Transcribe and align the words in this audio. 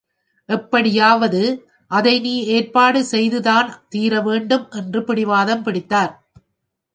எப்படியாவது 0.49 1.41
அதை 1.91 2.19
நீ 2.19 2.33
ஏற்பாடு 2.45 3.05
செய்துதான் 3.05 3.69
தீரவேண்டும் 3.89 4.65
என்று 4.71 5.01
பிடிவாதம் 5.03 5.63
பிடித்தார். 5.63 6.13